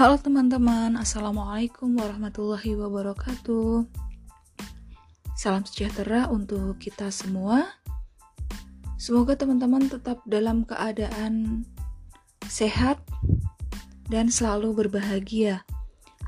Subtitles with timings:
[0.00, 3.84] Halo teman-teman, Assalamualaikum warahmatullahi wabarakatuh.
[5.36, 7.68] Salam sejahtera untuk kita semua.
[8.96, 11.68] Semoga teman-teman tetap dalam keadaan
[12.48, 12.96] sehat
[14.08, 15.68] dan selalu berbahagia.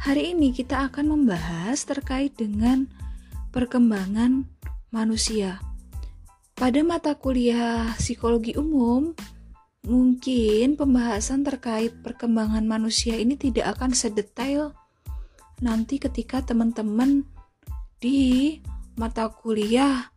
[0.04, 2.92] Hari ini kita akan membahas terkait dengan
[3.56, 4.52] perkembangan
[4.92, 5.64] manusia.
[6.60, 9.16] Pada mata kuliah psikologi umum
[9.82, 14.78] mungkin pembahasan terkait perkembangan manusia ini tidak akan sedetail
[15.58, 17.26] nanti ketika teman-teman
[17.98, 18.58] di
[18.94, 20.10] mata kuliah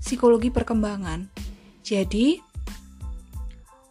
[0.00, 1.28] psikologi perkembangan.
[1.80, 2.40] Jadi,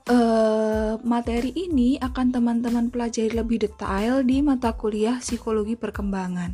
[0.09, 6.53] eh, materi ini akan teman-teman pelajari lebih detail di mata kuliah psikologi perkembangan.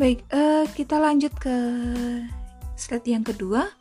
[0.00, 1.56] Baik, eh, kita lanjut ke
[2.76, 3.79] slide yang kedua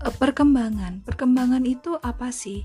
[0.00, 1.04] perkembangan.
[1.04, 2.64] Perkembangan itu apa sih?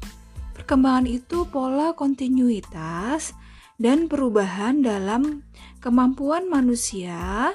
[0.55, 3.35] Perkembangan itu pola kontinuitas
[3.75, 5.43] dan perubahan dalam
[5.83, 7.51] kemampuan manusia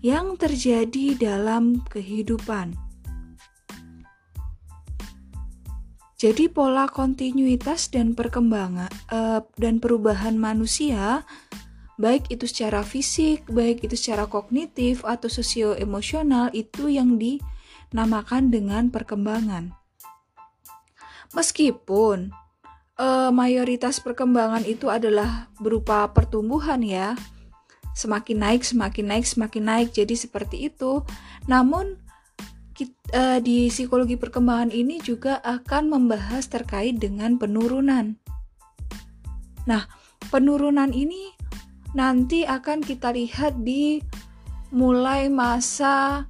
[0.00, 2.72] yang terjadi dalam kehidupan.
[6.18, 11.22] Jadi pola kontinuitas dan perkembangan uh, dan perubahan manusia
[11.94, 17.38] baik itu secara fisik, baik itu secara kognitif atau sosio-emosional itu yang di
[17.92, 19.72] namakan dengan perkembangan.
[21.32, 22.32] Meskipun
[22.98, 27.14] eh, mayoritas perkembangan itu adalah berupa pertumbuhan ya,
[27.98, 31.02] semakin naik, semakin naik, semakin naik, jadi seperti itu.
[31.50, 31.98] Namun
[32.78, 38.14] kita, eh, di psikologi perkembangan ini juga akan membahas terkait dengan penurunan.
[39.66, 39.84] Nah,
[40.30, 41.34] penurunan ini
[41.92, 43.98] nanti akan kita lihat di
[44.70, 46.28] mulai masa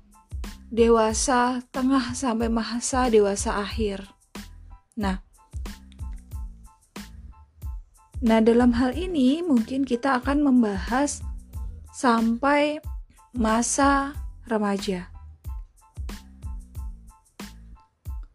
[0.69, 4.05] dewasa tengah sampai masa dewasa akhir.
[5.01, 5.25] Nah,
[8.21, 11.25] nah dalam hal ini mungkin kita akan membahas
[11.97, 12.85] sampai
[13.33, 14.13] masa
[14.45, 15.09] remaja.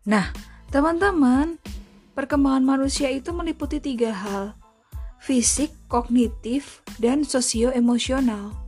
[0.04, 0.36] Nah,
[0.68, 1.62] teman-teman,
[2.18, 4.58] perkembangan manusia itu meliputi tiga hal:
[5.22, 8.62] fisik, kognitif, dan sosio-emosional.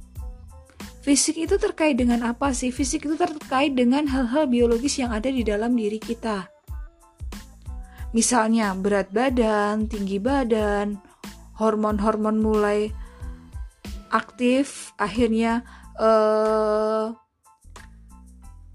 [1.05, 2.73] Fisik itu terkait dengan apa sih?
[2.73, 6.49] Fisik itu terkait dengan hal-hal biologis yang ada di dalam diri kita.
[8.09, 10.97] Misalnya berat badan, tinggi badan,
[11.61, 12.89] hormon-hormon mulai
[14.09, 15.61] aktif, akhirnya
[16.01, 17.13] eh,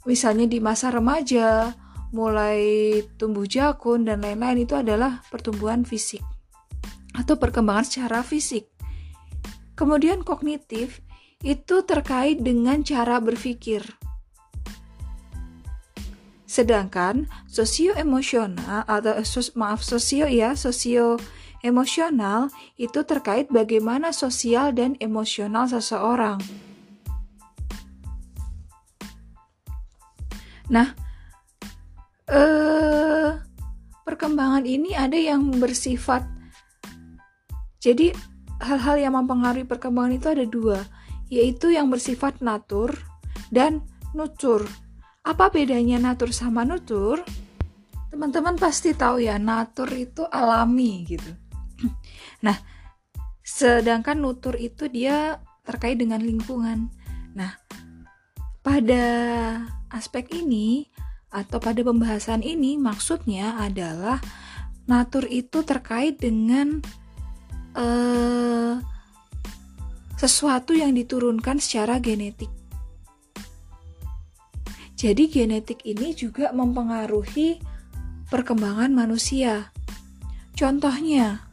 [0.06, 1.74] misalnya di masa remaja
[2.14, 2.62] mulai
[3.18, 6.22] tumbuh jakun dan lain-lain itu adalah pertumbuhan fisik
[7.10, 8.70] atau perkembangan secara fisik.
[9.74, 11.02] Kemudian kognitif
[11.40, 13.80] itu terkait dengan cara berpikir.
[16.44, 21.16] Sedangkan sosio emosional atau sos, maaf sosio ya, sosio
[21.62, 26.42] emosional itu terkait bagaimana sosial dan emosional seseorang.
[30.70, 30.90] Nah,
[32.26, 33.30] eh,
[34.02, 36.26] perkembangan ini ada yang bersifat
[37.80, 38.12] jadi
[38.60, 40.78] hal-hal yang mempengaruhi perkembangan itu ada dua
[41.30, 42.92] yaitu yang bersifat natur
[43.48, 44.66] dan nutur.
[45.22, 47.22] Apa bedanya natur sama nutur?
[48.10, 51.30] Teman-teman pasti tahu ya, natur itu alami gitu.
[52.44, 52.56] Nah,
[53.44, 56.88] sedangkan nutur itu dia terkait dengan lingkungan.
[57.36, 57.52] Nah,
[58.64, 59.04] pada
[59.92, 60.88] aspek ini
[61.30, 64.18] atau pada pembahasan ini maksudnya adalah
[64.90, 66.82] natur itu terkait dengan
[67.78, 68.82] uh,
[70.20, 72.52] sesuatu yang diturunkan secara genetik.
[74.92, 77.56] Jadi genetik ini juga mempengaruhi
[78.28, 79.72] perkembangan manusia.
[80.52, 81.48] Contohnya,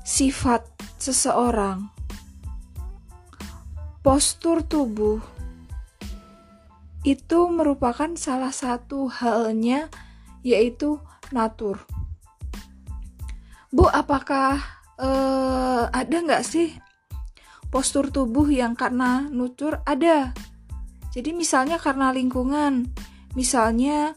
[0.00, 0.64] sifat
[0.96, 1.92] seseorang,
[4.00, 5.20] postur tubuh,
[7.04, 9.92] itu merupakan salah satu halnya
[10.40, 10.96] yaitu
[11.36, 11.84] natur.
[13.68, 14.56] Bu, apakah
[14.96, 16.72] uh, ada nggak sih
[17.70, 20.34] postur tubuh yang karena nutur ada.
[21.10, 22.86] Jadi misalnya karena lingkungan,
[23.34, 24.14] misalnya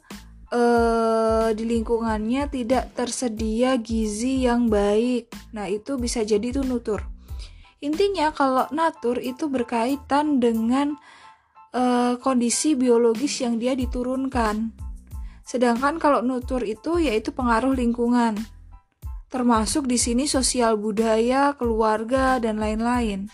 [0.53, 5.29] eh, di lingkungannya tidak tersedia gizi yang baik.
[5.57, 7.01] Nah, itu bisa jadi itu nutur.
[7.81, 10.93] Intinya kalau natur itu berkaitan dengan
[11.73, 14.73] eh, kondisi biologis yang dia diturunkan.
[15.43, 18.37] Sedangkan kalau nutur itu yaitu pengaruh lingkungan.
[19.33, 23.33] Termasuk di sini sosial budaya, keluarga, dan lain-lain.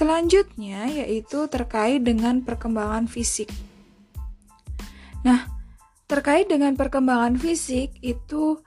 [0.00, 3.52] Selanjutnya yaitu terkait dengan perkembangan fisik.
[6.08, 8.64] terkait dengan perkembangan fisik itu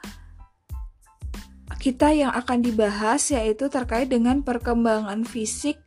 [1.81, 5.81] kita yang akan dibahas yaitu terkait dengan perkembangan fisik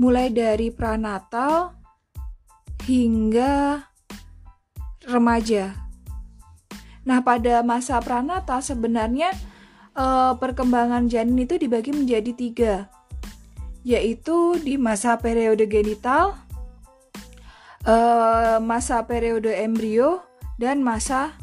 [0.00, 1.76] mulai dari pranatal
[2.88, 3.84] hingga
[5.04, 5.76] remaja.
[7.04, 9.28] Nah, pada masa pranatal sebenarnya
[9.92, 12.74] eh, perkembangan janin itu dibagi menjadi tiga,
[13.86, 16.34] yaitu di masa periode genital,
[17.86, 20.26] eh, masa periode embrio,
[20.58, 21.38] dan masa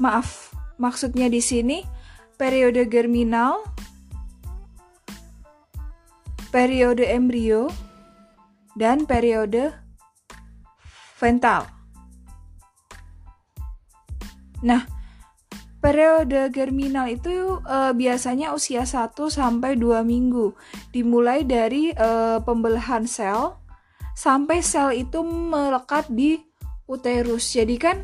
[0.00, 1.84] maaf, maksudnya di sini
[2.40, 3.60] periode germinal,
[6.48, 7.68] periode embrio,
[8.72, 9.76] dan periode
[11.20, 11.68] vental.
[14.64, 14.95] Nah,
[15.86, 20.50] periode germinal itu e, biasanya usia 1 sampai 2 minggu,
[20.90, 22.10] dimulai dari e,
[22.42, 23.54] pembelahan sel
[24.18, 26.42] sampai sel itu melekat di
[26.90, 27.54] uterus.
[27.54, 28.02] Jadi kan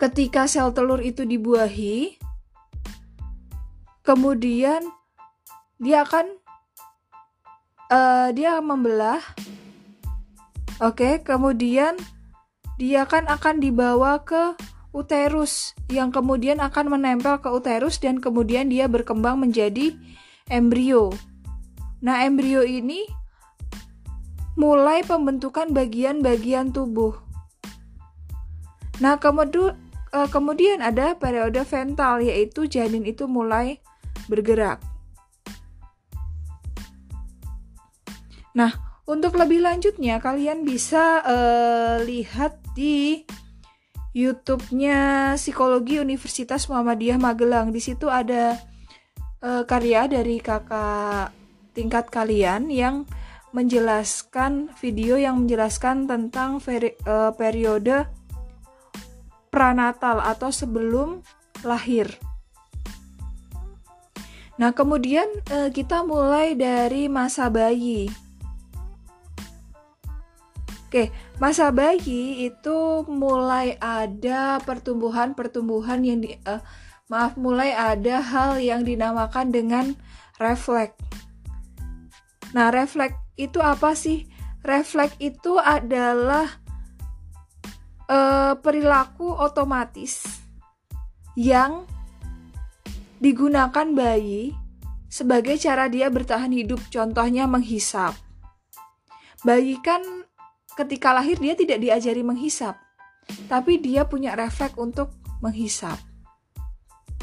[0.00, 2.16] ketika sel telur itu dibuahi,
[4.00, 4.80] kemudian
[5.76, 6.24] dia akan
[7.92, 9.20] uh, dia membelah.
[10.80, 12.00] Oke, kemudian
[12.80, 14.58] dia kan akan dibawa ke
[14.94, 19.92] uterus yang kemudian akan menempel ke uterus dan kemudian dia berkembang menjadi
[20.46, 21.10] embrio.
[21.98, 23.02] Nah, embrio ini
[24.54, 27.18] mulai pembentukan bagian-bagian tubuh.
[29.02, 29.74] Nah, kemudian
[30.14, 33.82] eh, kemudian ada periode vental yaitu janin itu mulai
[34.30, 34.78] bergerak.
[38.54, 38.70] Nah,
[39.04, 43.26] untuk lebih lanjutnya kalian bisa uh, lihat di
[44.14, 47.74] YouTube-nya Psikologi Universitas Muhammadiyah Magelang.
[47.74, 48.54] Di situ ada
[49.42, 51.34] uh, karya dari kakak
[51.74, 53.10] tingkat kalian yang
[53.50, 58.06] menjelaskan video yang menjelaskan tentang veri, uh, periode
[59.50, 61.22] pranatal atau sebelum
[61.66, 62.06] lahir.
[64.54, 68.06] Nah, kemudian uh, kita mulai dari masa bayi.
[70.86, 71.10] Oke,
[71.42, 76.62] masa bayi itu mulai ada pertumbuhan-pertumbuhan yang di uh,
[77.10, 79.98] maaf, mulai ada hal yang dinamakan dengan
[80.38, 80.94] refleks.
[82.54, 84.30] Nah, refleks itu apa sih?
[84.62, 86.46] Refleks itu adalah
[88.06, 90.22] uh, perilaku otomatis
[91.34, 91.84] yang
[93.18, 94.54] digunakan bayi
[95.10, 96.78] sebagai cara dia bertahan hidup.
[96.88, 98.14] Contohnya menghisap.
[99.44, 100.23] Bayi kan
[100.74, 102.78] ketika lahir dia tidak diajari menghisap,
[103.46, 105.96] tapi dia punya refleks untuk menghisap.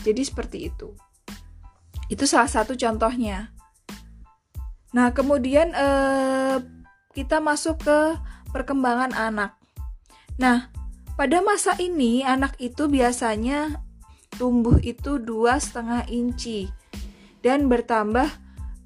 [0.01, 0.95] Jadi seperti itu.
[2.09, 3.53] Itu salah satu contohnya.
[4.91, 6.57] Nah, kemudian eh,
[7.15, 7.99] kita masuk ke
[8.51, 9.55] perkembangan anak.
[10.35, 10.67] Nah,
[11.15, 13.79] pada masa ini anak itu biasanya
[14.35, 16.67] tumbuh itu dua setengah inci
[17.39, 18.27] dan bertambah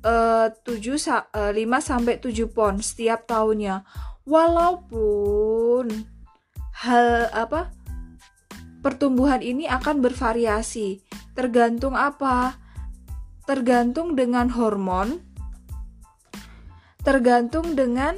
[0.05, 3.81] eh, 7 eh, 5 sampai 7 pon setiap tahunnya
[4.25, 6.05] walaupun
[6.81, 7.71] hal apa
[8.81, 11.01] pertumbuhan ini akan bervariasi.
[11.37, 12.57] Tergantung apa?
[13.45, 15.21] Tergantung dengan hormon.
[17.05, 18.17] Tergantung dengan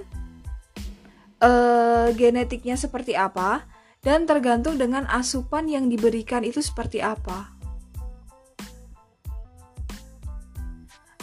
[1.44, 3.68] uh, genetiknya seperti apa.
[4.00, 7.57] Dan tergantung dengan asupan yang diberikan itu seperti apa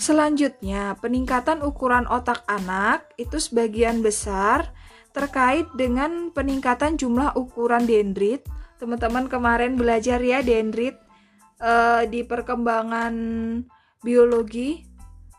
[0.05, 4.69] Selanjutnya, peningkatan ukuran otak anak itu sebagian besar
[5.17, 8.45] terkait dengan peningkatan jumlah ukuran dendrit.
[8.77, 11.01] Teman-teman kemarin belajar ya dendrit
[11.57, 13.17] uh, di perkembangan
[14.05, 14.85] biologi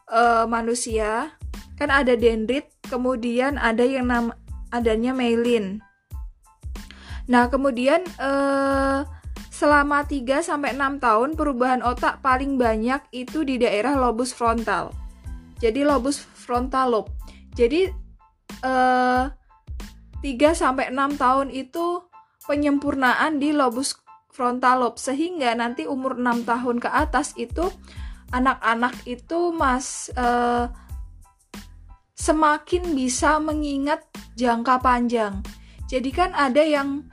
[0.10, 1.38] uh, manusia.
[1.78, 4.34] Kan ada dendrit, kemudian ada yang nam
[4.74, 5.78] adanya myelin.
[7.30, 9.06] Nah, kemudian uh,
[9.56, 14.92] Selama 3 sampai 6 tahun perubahan otak paling banyak itu di daerah lobus frontal.
[15.64, 17.12] Jadi lobus frontal lobe.
[17.56, 17.88] Jadi
[18.60, 22.04] eh 3 sampai 6 tahun itu
[22.44, 23.96] penyempurnaan di lobus
[24.36, 27.72] frontal lobe sehingga nanti umur 6 tahun ke atas itu
[28.36, 30.68] anak-anak itu mas eh,
[32.20, 34.04] semakin bisa mengingat
[34.36, 35.40] jangka panjang.
[35.88, 37.08] Jadi kan ada yang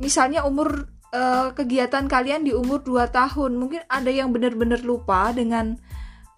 [0.00, 3.54] misalnya umur uh, kegiatan kalian di umur 2 tahun.
[3.54, 5.76] Mungkin ada yang benar-benar lupa dengan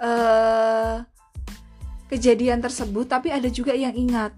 [0.03, 1.01] uh,
[2.11, 4.35] kejadian tersebut, tapi ada juga yang ingat.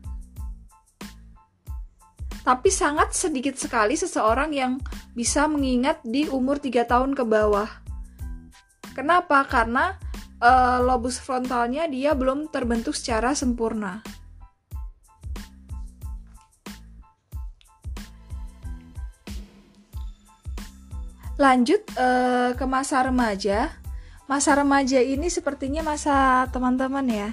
[2.47, 4.78] Tapi sangat sedikit sekali seseorang yang
[5.19, 7.66] bisa mengingat di umur 3 tahun ke bawah.
[8.95, 9.43] Kenapa?
[9.50, 9.99] Karena
[10.38, 14.00] uh, lobus frontalnya dia belum terbentuk secara sempurna.
[21.37, 23.73] Lanjut uh, ke masa remaja.
[24.26, 27.31] Masa remaja ini sepertinya masa teman-teman ya.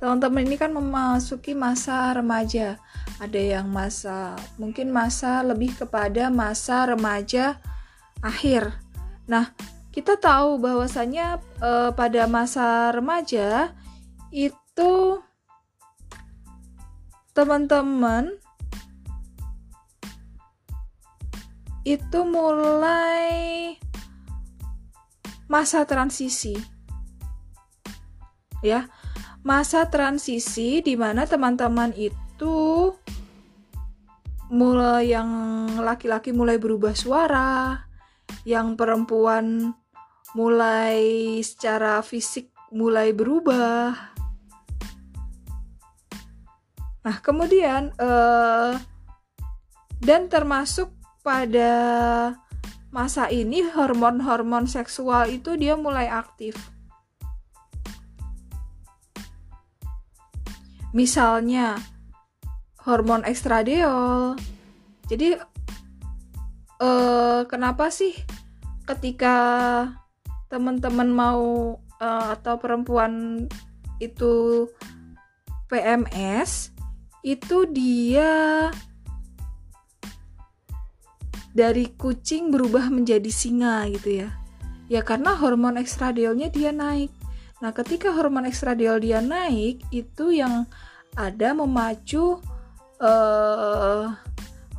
[0.00, 2.80] Teman-teman ini kan memasuki masa remaja.
[3.20, 7.60] Ada yang masa mungkin masa lebih kepada masa remaja
[8.24, 8.74] akhir.
[9.28, 9.52] Nah
[9.92, 13.76] kita tahu bahwasanya e, pada masa remaja
[14.32, 15.20] itu
[17.36, 18.41] teman-teman
[21.82, 23.74] itu mulai
[25.50, 26.54] masa transisi
[28.62, 28.86] ya
[29.42, 32.94] masa transisi di mana teman-teman itu
[34.52, 35.30] mulai yang
[35.80, 37.88] laki-laki mulai berubah suara,
[38.44, 39.72] yang perempuan
[40.36, 44.14] mulai secara fisik mulai berubah.
[47.02, 48.78] Nah, kemudian uh,
[49.98, 50.92] dan termasuk
[51.22, 51.72] pada
[52.92, 56.58] masa ini hormon-hormon seksual itu dia mulai aktif.
[60.92, 61.80] misalnya
[62.84, 64.36] hormon ekstradiol.
[65.08, 65.36] Jadi
[66.80, 68.12] eh, kenapa sih
[68.86, 69.36] ketika
[70.52, 73.44] teman-teman mau eh, atau perempuan
[73.98, 74.68] itu
[75.72, 76.72] PMS
[77.24, 78.68] itu dia
[81.52, 84.30] dari kucing berubah menjadi singa gitu ya.
[84.88, 87.12] Ya karena hormon ekstradiolnya dia naik.
[87.62, 90.66] Nah, ketika hormon ekstradiol dia naik, itu yang
[91.14, 92.42] ada memacu
[92.98, 94.10] uh,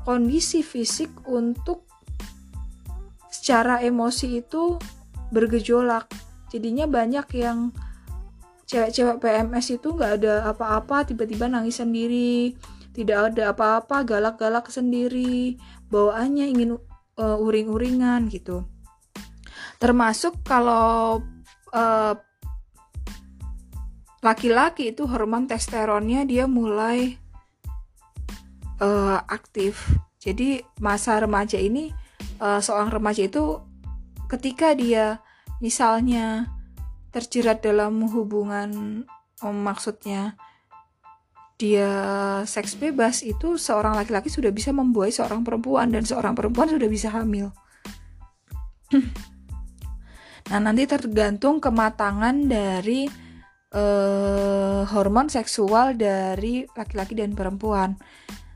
[0.04, 1.88] kondisi fisik untuk
[3.32, 4.76] secara emosi itu
[5.32, 6.12] bergejolak.
[6.52, 7.72] Jadinya banyak yang
[8.68, 12.54] cewek-cewek PMS itu nggak ada apa-apa, tiba-tiba nangis sendiri,
[12.94, 15.58] tidak ada apa-apa, galak-galak sendiri,
[15.94, 16.82] bawaannya ingin
[17.22, 18.66] uh, uring-uringan gitu.
[19.78, 21.22] Termasuk kalau
[21.70, 22.14] uh,
[24.26, 27.22] laki-laki itu hormon testosteronnya dia mulai
[28.82, 29.94] uh, aktif.
[30.18, 31.92] Jadi masa remaja ini
[32.40, 33.60] uh, seorang remaja itu
[34.32, 35.20] ketika dia
[35.60, 36.48] misalnya
[37.14, 39.04] terjerat dalam hubungan
[39.44, 40.40] um, maksudnya
[41.64, 41.92] dia
[42.44, 47.08] seks bebas itu seorang laki-laki sudah bisa membuai seorang perempuan dan seorang perempuan sudah bisa
[47.08, 47.56] hamil.
[50.52, 53.08] nah, nanti tergantung kematangan dari
[53.72, 57.96] uh, hormon seksual dari laki-laki dan perempuan.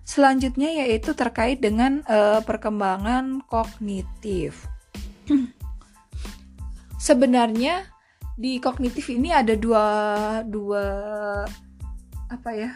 [0.04, 4.68] Selanjutnya yaitu terkait dengan uh, perkembangan kognitif.
[7.08, 7.88] Sebenarnya
[8.36, 9.86] di kognitif ini ada dua
[10.44, 10.84] dua
[12.28, 12.76] apa ya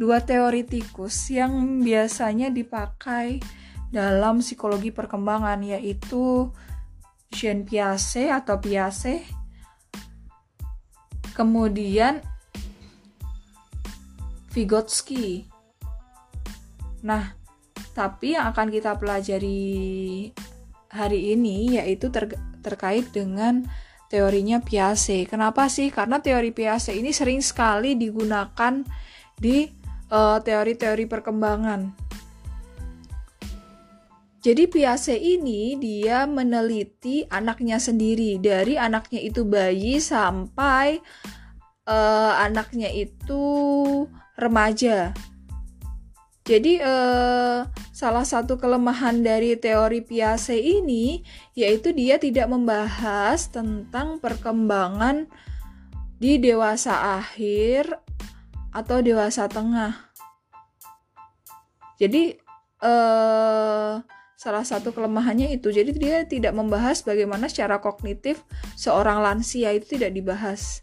[0.00, 3.36] dua teoritikus yang biasanya dipakai
[3.92, 6.48] dalam psikologi perkembangan yaitu
[7.28, 9.28] Jean Piaget atau Piaget
[11.36, 12.24] kemudian
[14.50, 15.46] Vygotsky.
[17.06, 17.36] Nah,
[17.94, 20.32] tapi yang akan kita pelajari
[20.90, 23.68] hari ini yaitu ter terkait dengan
[24.08, 25.28] teorinya Piaget.
[25.28, 25.92] Kenapa sih?
[25.92, 28.80] Karena teori Piaget ini sering sekali digunakan
[29.38, 29.79] di
[30.10, 31.80] eh, teori-teori uh, perkembangan.
[34.40, 40.96] Jadi Piaget ini dia meneliti anaknya sendiri dari anaknya itu bayi sampai
[41.84, 43.44] uh, anaknya itu
[44.40, 45.12] remaja.
[46.48, 51.20] Jadi uh, salah satu kelemahan dari teori Piaget ini
[51.52, 55.28] yaitu dia tidak membahas tentang perkembangan
[56.16, 57.92] di dewasa akhir
[58.70, 60.10] atau dewasa tengah.
[62.00, 62.38] Jadi
[62.80, 64.00] uh,
[64.40, 65.68] salah satu kelemahannya itu.
[65.68, 68.40] Jadi dia tidak membahas bagaimana secara kognitif
[68.72, 70.80] seorang lansia itu tidak dibahas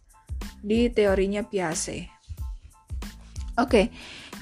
[0.61, 2.13] di teorinya Piaget.
[3.57, 3.89] Oke,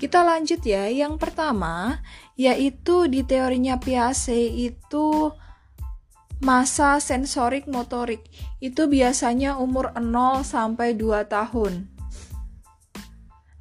[0.04, 0.92] kita lanjut ya.
[0.92, 2.04] Yang pertama
[2.36, 5.32] yaitu di teorinya Piaget itu
[6.44, 8.28] masa sensorik motorik.
[8.60, 11.95] Itu biasanya umur 0 sampai 2 tahun.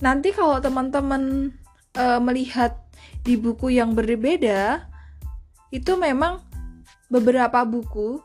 [0.05, 1.49] Nanti kalau teman-teman
[1.97, 2.77] e, melihat
[3.25, 4.85] di buku yang berbeda,
[5.73, 6.45] itu memang
[7.09, 8.21] beberapa buku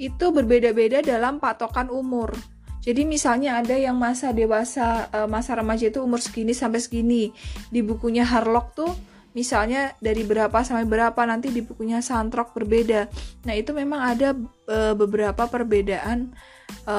[0.00, 2.34] itu berbeda-beda dalam patokan umur.
[2.80, 7.28] Jadi misalnya ada yang masa dewasa, eh, masa remaja itu umur segini sampai segini.
[7.68, 8.88] Di bukunya Harlock tuh
[9.36, 13.06] misalnya dari berapa sampai berapa nanti di bukunya Santrok berbeda.
[13.44, 14.34] Nah itu memang ada
[14.66, 16.34] e, beberapa perbedaan
[16.82, 16.96] e,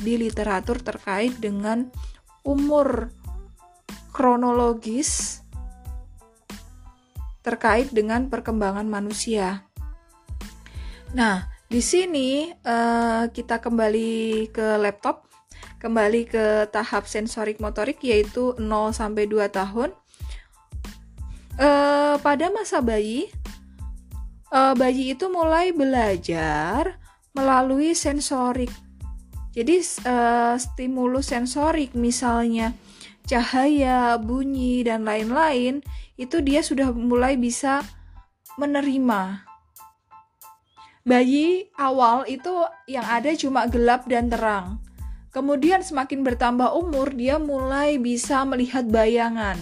[0.00, 1.90] di literatur terkait dengan
[2.48, 3.12] umur
[4.18, 5.46] kronologis
[7.46, 9.62] terkait dengan perkembangan manusia.
[11.14, 15.30] Nah, di sini uh, kita kembali ke laptop,
[15.78, 19.94] kembali ke tahap sensorik motorik yaitu 0 sampai 2 tahun.
[21.54, 23.30] Uh, pada masa bayi,
[24.50, 26.98] uh, bayi itu mulai belajar
[27.38, 28.74] melalui sensorik.
[29.54, 29.78] Jadi
[30.10, 32.74] uh, stimulus sensorik misalnya
[33.28, 35.84] cahaya, bunyi dan lain-lain
[36.16, 37.84] itu dia sudah mulai bisa
[38.56, 39.48] menerima
[41.08, 42.52] Bayi awal itu
[42.84, 44.76] yang ada cuma gelap dan terang.
[45.32, 49.56] Kemudian semakin bertambah umur, dia mulai bisa melihat bayangan.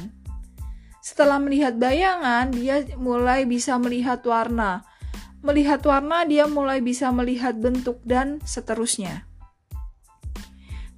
[0.98, 4.82] Setelah melihat bayangan, dia mulai bisa melihat warna.
[5.38, 9.22] Melihat warna, dia mulai bisa melihat bentuk dan seterusnya.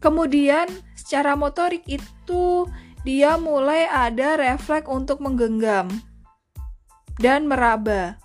[0.01, 0.65] Kemudian,
[1.09, 2.69] secara motorik itu
[3.01, 5.89] dia mulai ada refleks untuk menggenggam
[7.17, 8.21] dan meraba.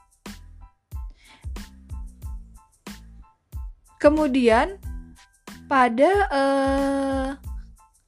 [4.03, 4.83] Kemudian
[5.71, 7.27] pada eh,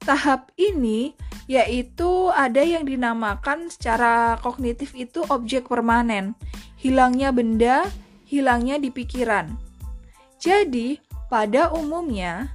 [0.04, 1.16] tahap ini
[1.48, 6.36] yaitu ada yang dinamakan secara kognitif itu objek permanen,
[6.76, 7.88] hilangnya benda,
[8.28, 9.56] hilangnya di pikiran.
[10.36, 11.00] Jadi
[11.32, 12.52] pada umumnya,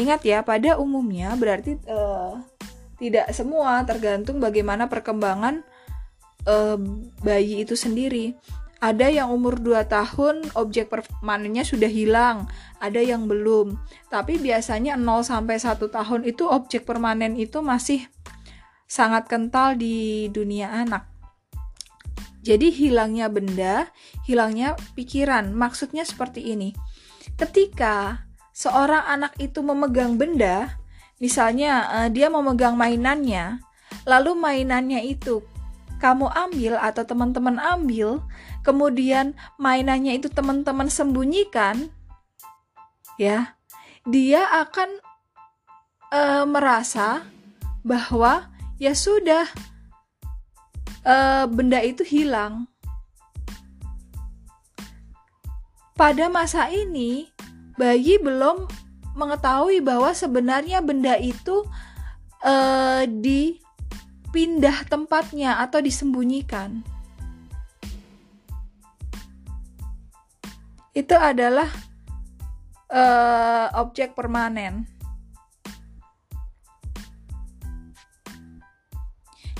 [0.00, 2.32] ingat ya pada umumnya berarti eh,
[2.96, 5.60] tidak semua tergantung bagaimana perkembangan
[6.48, 6.78] eh,
[7.20, 8.36] bayi itu sendiri.
[8.80, 12.48] Ada yang umur 2 tahun objek permanennya sudah hilang,
[12.80, 13.76] ada yang belum.
[14.08, 18.08] Tapi biasanya 0 sampai 1 tahun itu objek permanen itu masih
[18.88, 21.04] sangat kental di dunia anak.
[22.40, 23.92] Jadi hilangnya benda,
[24.24, 25.52] hilangnya pikiran.
[25.52, 26.72] Maksudnya seperti ini.
[27.36, 28.24] Ketika
[28.60, 30.76] seorang anak itu memegang benda,
[31.16, 33.56] misalnya uh, dia memegang mainannya,
[34.04, 35.40] lalu mainannya itu
[35.96, 38.20] kamu ambil atau teman-teman ambil,
[38.60, 41.88] kemudian mainannya itu teman-teman sembunyikan,
[43.16, 43.56] ya,
[44.04, 44.88] dia akan
[46.12, 47.24] uh, merasa
[47.80, 49.48] bahwa ya sudah
[51.08, 52.68] uh, benda itu hilang.
[55.96, 57.28] Pada masa ini,
[57.80, 58.68] bayi belum
[59.16, 61.64] mengetahui bahwa sebenarnya benda itu
[62.44, 63.56] uh, di
[64.28, 66.84] pindah tempatnya atau disembunyikan.
[70.92, 71.72] Itu adalah
[72.92, 74.84] uh, objek permanen.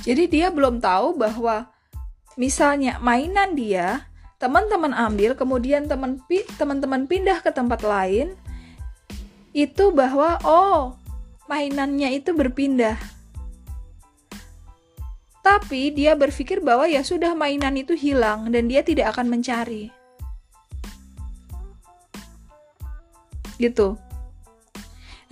[0.00, 1.68] Jadi dia belum tahu bahwa
[2.40, 4.10] misalnya mainan dia
[4.40, 6.16] teman-teman ambil kemudian teman
[6.57, 8.33] teman-teman pindah ke tempat lain
[9.53, 10.96] itu bahwa oh
[11.44, 12.96] mainannya itu berpindah
[15.40, 19.88] tapi dia berpikir bahwa ya sudah mainan itu hilang dan dia tidak akan mencari.
[23.57, 23.96] Gitu.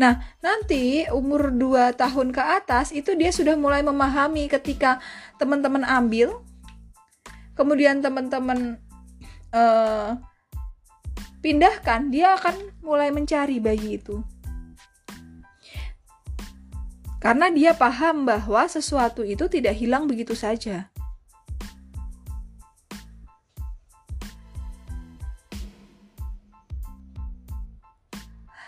[0.01, 5.03] Nah, nanti umur 2 tahun ke atas itu dia sudah mulai memahami ketika
[5.37, 6.41] teman-teman ambil,
[7.53, 8.81] kemudian teman-teman
[9.55, 10.19] uh,
[11.41, 14.21] pindahkan, dia akan mulai mencari bayi itu.
[17.19, 20.87] Karena dia paham bahwa sesuatu itu tidak hilang begitu saja.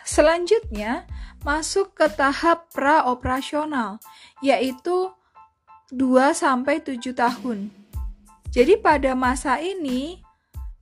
[0.02, 1.06] Selanjutnya,
[1.46, 4.02] masuk ke tahap praoperasional,
[4.42, 5.14] yaitu
[5.94, 7.70] 2 sampai 7 tahun.
[8.50, 10.18] Jadi pada masa ini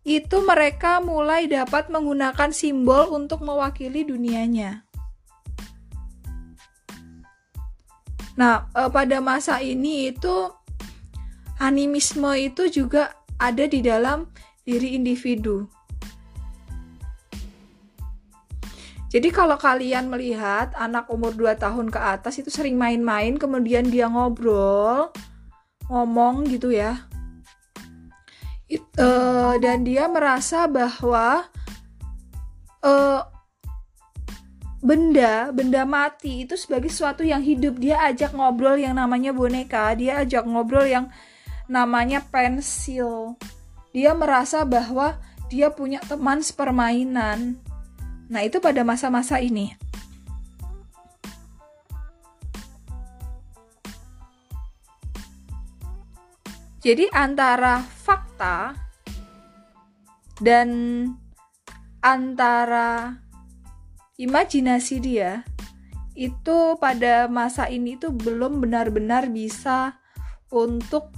[0.09, 4.89] itu mereka mulai dapat menggunakan simbol untuk mewakili dunianya.
[8.41, 10.49] Nah, e, pada masa ini itu
[11.61, 14.31] animisme itu juga ada di dalam
[14.65, 15.69] diri individu.
[19.09, 24.05] Jadi kalau kalian melihat anak umur 2 tahun ke atas itu sering main-main kemudian dia
[24.05, 25.09] ngobrol,
[25.89, 27.08] ngomong gitu ya.
[28.69, 31.49] It, uh, dan dia merasa bahwa
[32.85, 33.25] uh,
[34.85, 37.81] benda benda mati itu sebagai sesuatu yang hidup.
[37.81, 39.97] Dia ajak ngobrol yang namanya boneka.
[39.97, 41.09] Dia ajak ngobrol yang
[41.65, 43.41] namanya pensil.
[43.97, 45.17] Dia merasa bahwa
[45.49, 47.57] dia punya teman sepermainan.
[48.29, 49.88] Nah itu pada masa-masa ini
[56.79, 58.71] Jadi antara fakta
[60.39, 60.71] dan
[61.99, 63.19] antara
[64.15, 65.43] imajinasi dia
[66.15, 69.99] itu pada masa ini itu belum benar-benar bisa
[70.55, 71.11] untuk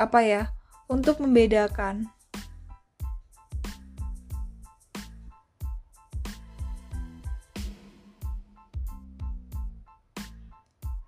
[0.00, 0.42] apa ya
[0.88, 2.08] untuk membedakan.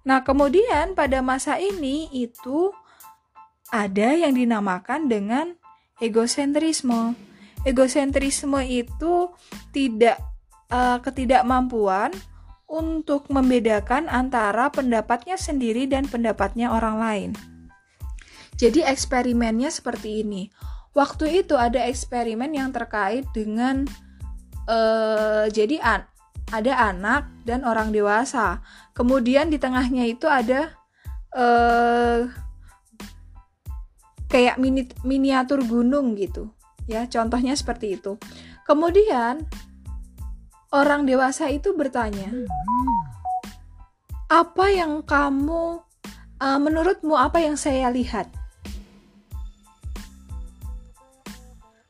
[0.02, 2.74] Nah, kemudian pada masa ini itu
[3.72, 5.56] ada yang dinamakan dengan
[5.96, 7.16] egosentrisme.
[7.64, 9.32] Egosentrisme itu
[9.72, 10.20] tidak
[10.68, 12.12] uh, ketidakmampuan
[12.68, 17.30] untuk membedakan antara pendapatnya sendiri dan pendapatnya orang lain.
[18.60, 20.52] Jadi eksperimennya seperti ini.
[20.92, 23.88] Waktu itu ada eksperimen yang terkait dengan
[24.68, 26.04] uh, jadi an
[26.52, 28.60] ada anak dan orang dewasa.
[28.92, 30.68] Kemudian di tengahnya itu ada
[31.32, 32.28] uh,
[34.32, 36.48] kayak mini, miniatur gunung gitu.
[36.88, 38.16] Ya, contohnya seperti itu.
[38.64, 39.44] Kemudian
[40.72, 42.32] orang dewasa itu bertanya,
[44.32, 45.84] "Apa yang kamu
[46.40, 48.32] uh, menurutmu apa yang saya lihat?"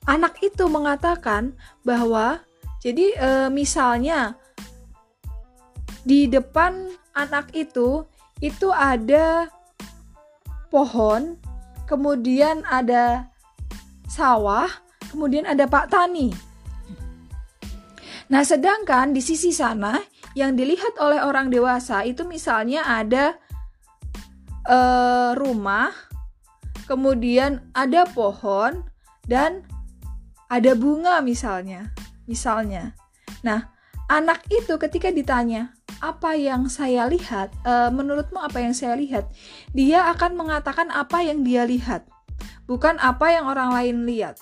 [0.02, 1.54] Anak itu mengatakan
[1.86, 2.42] bahwa
[2.82, 4.34] jadi e, misalnya
[6.02, 8.02] di depan anak itu
[8.42, 9.46] itu ada
[10.74, 11.38] pohon,
[11.92, 13.28] kemudian ada
[14.08, 14.72] sawah,
[15.12, 16.32] kemudian ada Pak Tani.
[18.32, 20.00] Nah, sedangkan di sisi sana
[20.32, 23.36] yang dilihat oleh orang dewasa itu misalnya ada
[24.64, 24.78] e,
[25.36, 25.92] rumah,
[26.88, 28.88] kemudian ada pohon
[29.28, 29.60] dan
[30.48, 31.92] ada bunga misalnya
[32.24, 32.96] misalnya.
[33.44, 33.68] Nah,
[34.08, 39.28] anak itu ketika ditanya, apa yang saya lihat, e, menurutmu apa yang saya lihat,
[39.74, 42.06] dia akan mengatakan apa yang dia lihat,
[42.64, 44.38] bukan apa yang orang lain lihat.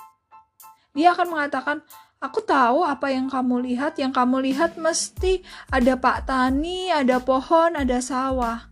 [0.92, 1.80] Dia akan mengatakan,
[2.20, 5.40] aku tahu apa yang kamu lihat, yang kamu lihat mesti
[5.72, 8.68] ada Pak Tani, ada pohon, ada sawah.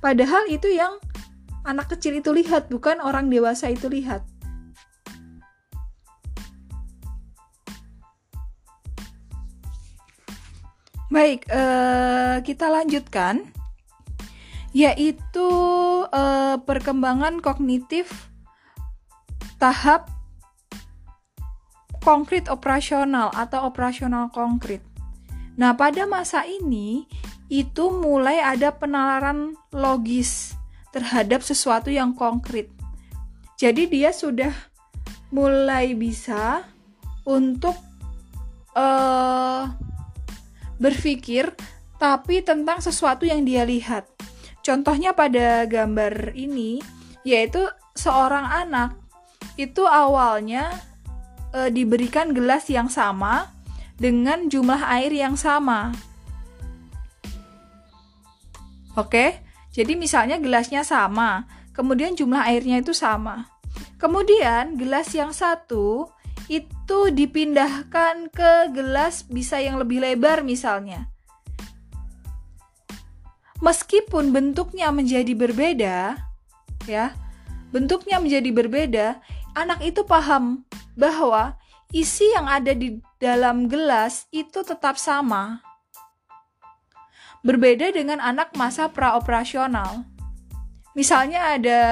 [0.00, 0.98] Padahal itu yang
[1.62, 4.24] anak kecil itu lihat, bukan orang dewasa itu lihat.
[11.12, 13.44] Baik, uh, kita lanjutkan,
[14.72, 15.48] yaitu
[16.08, 18.32] uh, perkembangan kognitif
[19.60, 20.08] tahap
[22.00, 24.80] konkret operasional atau operasional konkret.
[25.60, 27.04] Nah, pada masa ini
[27.52, 30.56] itu mulai ada penalaran logis
[30.96, 32.72] terhadap sesuatu yang konkret.
[33.60, 34.56] Jadi dia sudah
[35.28, 36.64] mulai bisa
[37.28, 37.76] untuk
[38.72, 39.91] uh,
[40.82, 41.54] berpikir
[42.02, 44.10] tapi tentang sesuatu yang dia lihat.
[44.66, 46.82] Contohnya pada gambar ini
[47.22, 47.62] yaitu
[47.94, 48.98] seorang anak
[49.54, 50.74] itu awalnya
[51.54, 53.54] e, diberikan gelas yang sama
[53.94, 55.94] dengan jumlah air yang sama.
[58.98, 59.40] Oke,
[59.72, 63.48] jadi misalnya gelasnya sama, kemudian jumlah airnya itu sama.
[63.96, 66.10] Kemudian gelas yang satu
[66.50, 71.10] itu dipindahkan ke gelas bisa yang lebih lebar misalnya.
[73.62, 76.18] Meskipun bentuknya menjadi berbeda,
[76.90, 77.14] ya,
[77.70, 79.06] bentuknya menjadi berbeda,
[79.54, 80.66] anak itu paham
[80.98, 81.54] bahwa
[81.94, 85.62] isi yang ada di dalam gelas itu tetap sama.
[87.46, 90.06] Berbeda dengan anak masa praoperasional.
[90.98, 91.82] Misalnya ada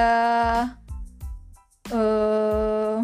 [1.91, 2.99] uh,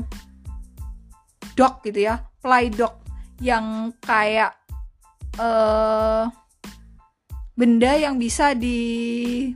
[1.58, 3.02] dog gitu ya fly dog
[3.42, 4.54] yang kayak
[5.42, 6.30] uh,
[7.58, 9.50] benda yang bisa di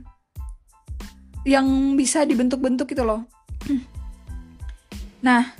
[1.46, 3.22] yang bisa dibentuk-bentuk gitu loh.
[5.22, 5.54] Nah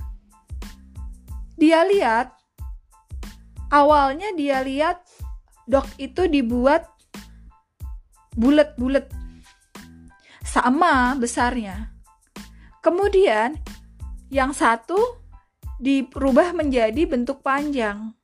[1.55, 2.35] dia lihat
[3.70, 5.07] awalnya dia lihat
[5.70, 6.90] dog itu dibuat
[8.35, 9.07] bulat-bulat
[10.42, 11.94] sama besarnya.
[12.83, 13.55] Kemudian
[14.35, 15.21] yang satu
[15.83, 18.14] dirubah menjadi bentuk panjang.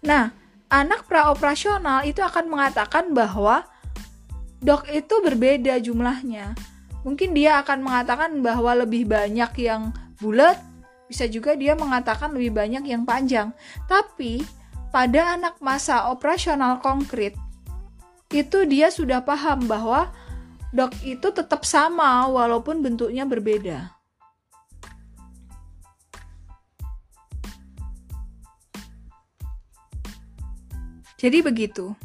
[0.00, 0.32] Nah,
[0.72, 3.68] anak praoperasional itu akan mengatakan bahwa
[4.64, 6.56] dok itu berbeda jumlahnya.
[7.04, 10.56] Mungkin dia akan mengatakan bahwa lebih banyak yang bulat,
[11.04, 13.52] bisa juga dia mengatakan lebih banyak yang panjang.
[13.84, 14.40] Tapi
[14.88, 17.36] pada anak masa operasional konkret
[18.32, 20.08] itu dia sudah paham bahwa
[20.72, 23.97] dok itu tetap sama walaupun bentuknya berbeda.
[31.18, 31.98] Jadi begitu.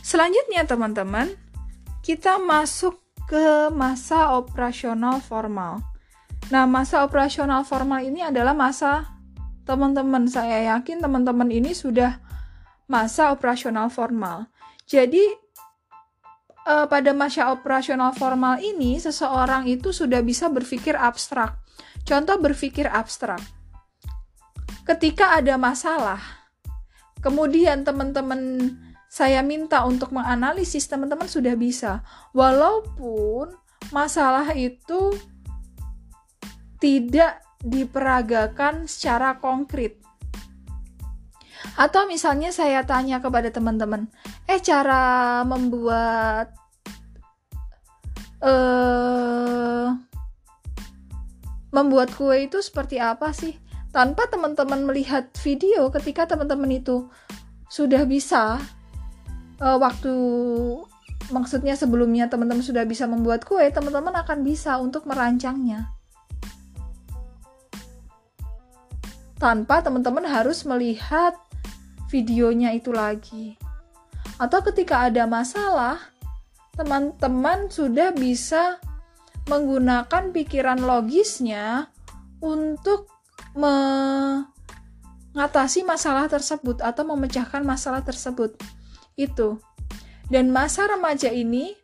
[0.00, 1.28] Selanjutnya teman-teman,
[2.00, 2.98] kita masuk
[3.28, 5.80] ke masa operasional formal.
[6.50, 9.08] Nah, masa operasional formal ini adalah masa
[9.62, 12.18] teman-teman saya yakin teman-teman ini sudah
[12.90, 14.50] masa operasional formal.
[14.84, 15.22] Jadi
[16.66, 21.56] eh, pada masa operasional formal ini seseorang itu sudah bisa berpikir abstrak.
[22.02, 23.40] Contoh berpikir abstrak.
[24.82, 26.41] Ketika ada masalah,
[27.22, 28.74] kemudian teman-teman
[29.12, 32.00] saya minta untuk menganalisis, teman-teman sudah bisa.
[32.32, 33.52] Walaupun
[33.92, 35.12] masalah itu
[36.80, 40.00] tidak diperagakan secara konkret.
[41.78, 44.10] Atau misalnya saya tanya kepada teman-teman,
[44.50, 46.50] eh cara membuat
[48.42, 49.94] uh,
[51.70, 53.56] membuat kue itu seperti apa sih?
[53.92, 57.12] Tanpa teman-teman melihat video ketika teman-teman itu
[57.68, 58.56] sudah bisa
[59.60, 60.12] uh, waktu
[61.28, 65.92] maksudnya sebelumnya teman-teman sudah bisa membuat kue, teman-teman akan bisa untuk merancangnya.
[69.36, 71.36] Tanpa teman-teman harus melihat
[72.08, 73.60] videonya itu lagi.
[74.40, 76.00] Atau ketika ada masalah,
[76.80, 78.80] teman-teman sudah bisa
[79.52, 81.92] menggunakan pikiran logisnya
[82.40, 83.11] untuk
[83.52, 84.48] mengatasi
[85.84, 88.56] masalah tersebut atau memecahkan masalah tersebut
[89.16, 89.60] itu.
[90.32, 91.76] Dan masa remaja ini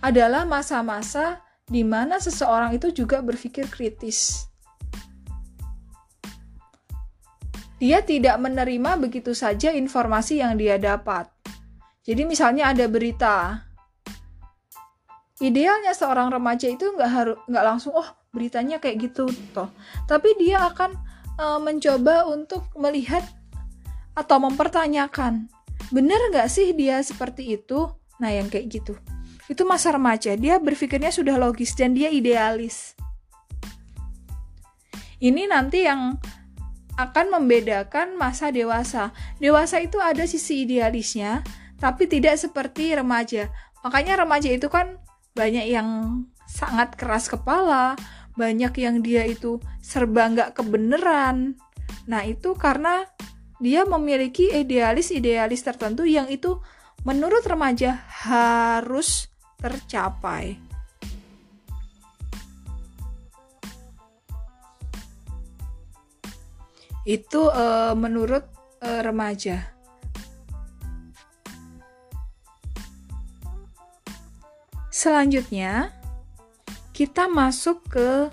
[0.00, 4.48] adalah masa-masa di mana seseorang itu juga berpikir kritis.
[7.82, 11.26] Dia tidak menerima begitu saja informasi yang dia dapat.
[12.02, 13.62] Jadi misalnya ada berita,
[15.42, 19.68] idealnya seorang remaja itu nggak harus nggak langsung oh beritanya kayak gitu toh,
[20.08, 20.96] tapi dia akan
[21.36, 23.20] uh, mencoba untuk melihat
[24.16, 25.52] atau mempertanyakan
[25.92, 27.92] bener nggak sih dia seperti itu?
[28.16, 28.96] Nah, yang kayak gitu.
[29.52, 32.96] Itu masa remaja, dia berpikirnya sudah logis dan dia idealis.
[35.20, 36.16] Ini nanti yang
[36.96, 39.12] akan membedakan masa dewasa.
[39.36, 41.44] Dewasa itu ada sisi idealisnya,
[41.76, 43.52] tapi tidak seperti remaja.
[43.84, 44.96] Makanya remaja itu kan
[45.36, 47.96] banyak yang sangat keras kepala,
[48.32, 51.56] banyak yang dia itu serba nggak kebenaran.
[52.08, 53.04] Nah, itu karena
[53.62, 56.58] dia memiliki idealis-idealis tertentu yang itu
[57.06, 60.58] menurut remaja harus tercapai.
[67.02, 68.46] Itu uh, menurut
[68.82, 69.74] uh, remaja.
[74.90, 75.90] Selanjutnya,
[76.92, 78.28] kita masuk ke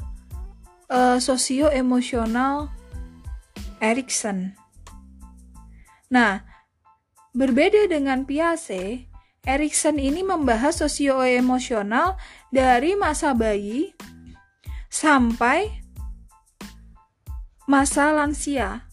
[0.92, 2.68] uh, socio-emosional
[3.80, 4.54] Erikson.
[6.12, 6.44] Nah,
[7.32, 9.08] berbeda dengan Piaget,
[9.48, 12.20] Erikson ini membahas sosio-emosional
[12.52, 13.96] dari masa bayi
[14.92, 15.72] sampai
[17.64, 18.84] masa lansia.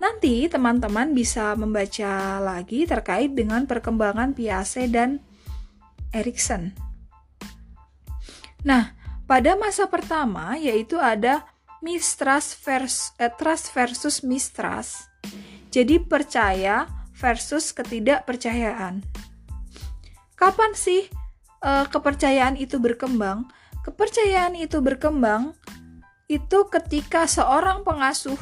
[0.00, 5.20] Nanti teman-teman bisa membaca lagi terkait dengan perkembangan Piaget dan
[6.16, 6.85] Erikson.
[8.66, 8.98] Nah,
[9.30, 11.46] pada masa pertama yaitu ada
[11.78, 15.06] mistrust versus, eh, trust versus mistrust.
[15.70, 19.06] Jadi percaya versus ketidakpercayaan.
[20.34, 21.06] Kapan sih
[21.62, 23.48] uh, kepercayaan itu berkembang?
[23.86, 25.54] Kepercayaan itu berkembang
[26.26, 28.36] itu ketika seorang pengasuh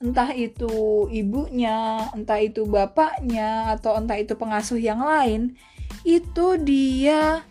[0.00, 5.56] entah itu ibunya, entah itu bapaknya, atau entah itu pengasuh yang lain,
[6.04, 7.44] itu dia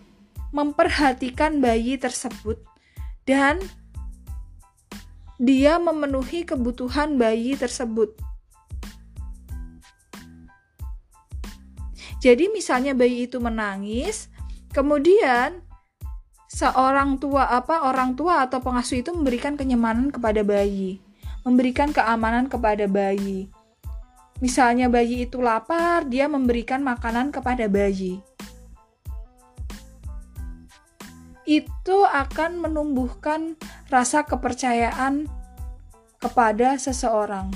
[0.56, 2.64] memperhatikan bayi tersebut
[3.28, 3.60] dan
[5.36, 8.16] dia memenuhi kebutuhan bayi tersebut.
[12.24, 14.32] Jadi misalnya bayi itu menangis,
[14.72, 15.60] kemudian
[16.48, 21.04] seorang tua apa orang tua atau pengasuh itu memberikan kenyamanan kepada bayi,
[21.44, 23.52] memberikan keamanan kepada bayi.
[24.40, 28.24] Misalnya bayi itu lapar, dia memberikan makanan kepada bayi.
[31.46, 33.58] Itu akan menumbuhkan
[33.94, 35.30] rasa kepercayaan
[36.18, 37.54] kepada seseorang.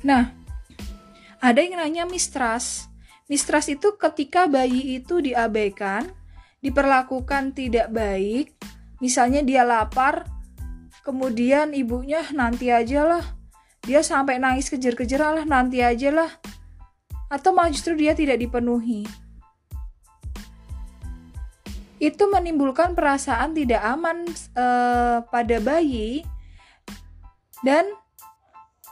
[0.00, 0.32] Nah,
[1.40, 2.88] ada yang namanya mistrust.
[3.28, 6.08] Mistrust itu ketika bayi itu diabaikan,
[6.64, 8.56] diperlakukan tidak baik,
[8.98, 10.24] misalnya dia lapar,
[11.04, 13.24] kemudian ibunya nanti aja lah,
[13.84, 16.30] dia sampai nangis kejer-kejer lah nanti aja lah,
[17.32, 19.08] atau malah justru dia tidak dipenuhi.
[22.00, 24.24] Itu menimbulkan perasaan tidak aman
[24.56, 26.24] uh, pada bayi
[27.60, 27.84] dan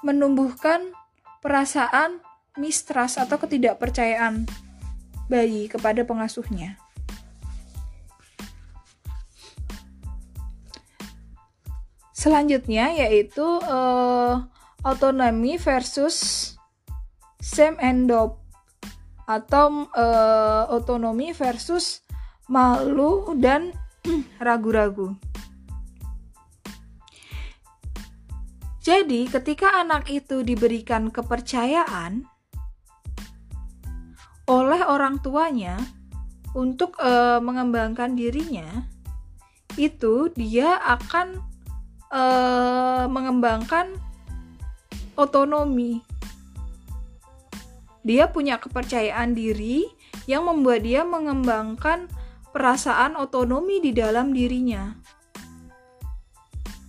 [0.04, 0.92] menumbuhkan
[1.40, 2.20] perasaan
[2.60, 4.44] mistrust atau ketidakpercayaan
[5.32, 6.76] bayi kepada pengasuhnya.
[12.12, 14.42] Selanjutnya yaitu uh,
[14.82, 16.52] autonomi versus
[17.38, 18.42] same and dope
[19.28, 22.02] atau uh, otonomi versus
[22.48, 23.70] malu dan
[24.44, 25.14] ragu-ragu.
[28.80, 32.24] Jadi, ketika anak itu diberikan kepercayaan
[34.48, 35.76] oleh orang tuanya
[36.56, 38.88] untuk e, mengembangkan dirinya,
[39.76, 41.36] itu dia akan
[42.08, 42.22] e,
[43.12, 43.92] mengembangkan
[45.20, 46.00] otonomi.
[48.08, 49.84] Dia punya kepercayaan diri
[50.24, 52.08] yang membuat dia mengembangkan
[52.50, 54.92] perasaan otonomi di dalam dirinya.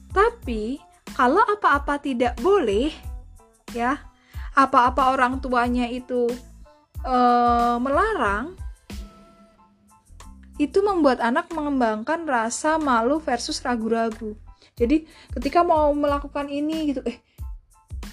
[0.10, 0.80] Tapi
[1.14, 2.90] kalau apa-apa tidak boleh,
[3.76, 4.00] ya,
[4.56, 6.32] apa-apa orang tuanya itu
[7.06, 8.58] uh, melarang,
[10.60, 14.36] itu membuat anak mengembangkan rasa malu versus ragu-ragu.
[14.76, 17.20] Jadi ketika mau melakukan ini gitu, eh,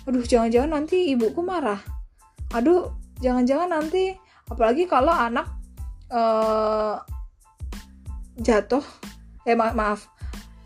[0.06, 1.82] aduh jangan-jangan nanti ibuku marah.
[2.54, 4.14] Aduh jangan-jangan nanti,
[4.46, 5.50] apalagi kalau anak
[6.10, 7.02] uh,
[8.36, 8.84] jatuh,
[9.48, 10.06] eh ma maaf,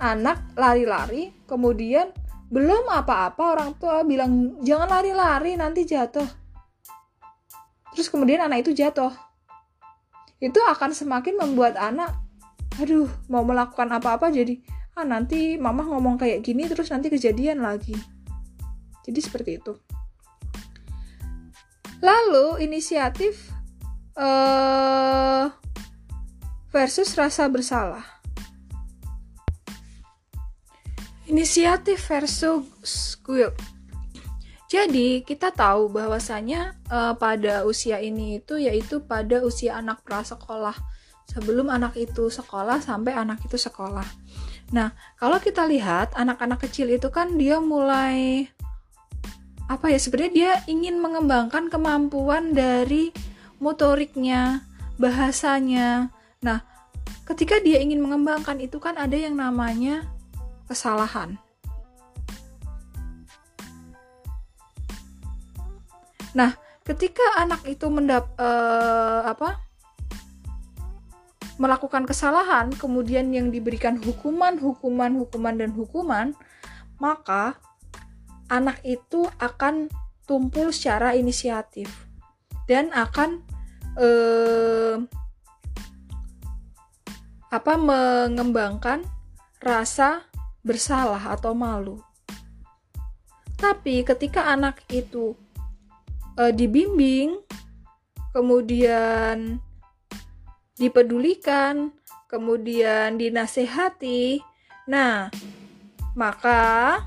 [0.03, 2.11] anak lari-lari, kemudian
[2.51, 6.27] belum apa-apa orang tua bilang jangan lari-lari nanti jatuh.
[7.95, 9.15] Terus kemudian anak itu jatuh.
[10.43, 12.11] Itu akan semakin membuat anak
[12.81, 14.57] aduh mau melakukan apa-apa jadi
[14.97, 17.95] ah nanti mama ngomong kayak gini terus nanti kejadian lagi.
[19.07, 19.73] Jadi seperti itu.
[22.01, 23.53] Lalu inisiatif
[24.17, 25.47] uh,
[26.71, 28.07] versus rasa bersalah.
[31.27, 33.55] Inisiatif versus guilt.
[34.71, 40.79] Jadi kita tahu bahwasanya uh, pada usia ini itu yaitu pada usia anak prasekolah
[41.27, 44.07] sebelum anak itu sekolah sampai anak itu sekolah.
[44.71, 48.47] Nah kalau kita lihat anak-anak kecil itu kan dia mulai
[49.71, 53.15] apa ya sebenarnya dia ingin mengembangkan kemampuan dari
[53.63, 54.67] motoriknya,
[54.99, 56.11] bahasanya.
[56.41, 56.65] Nah
[57.31, 60.03] ketika dia ingin mengembangkan itu kan ada yang namanya
[60.67, 61.39] kesalahan.
[66.31, 66.55] Nah,
[66.87, 69.59] ketika anak itu mendap uh, apa
[71.59, 76.33] melakukan kesalahan, kemudian yang diberikan hukuman, hukuman, hukuman dan hukuman,
[77.03, 77.59] maka
[78.49, 79.91] anak itu akan
[80.25, 81.91] tumpul secara inisiatif
[82.71, 83.43] dan akan
[83.99, 85.03] uh,
[87.51, 89.03] apa mengembangkan
[89.59, 90.23] rasa
[90.63, 91.99] bersalah atau malu.
[93.59, 95.37] Tapi ketika anak itu
[96.39, 97.43] e, dibimbing,
[98.33, 99.61] kemudian
[100.79, 101.93] dipedulikan,
[102.31, 104.41] kemudian dinasehati,
[104.89, 105.29] nah,
[106.15, 107.03] maka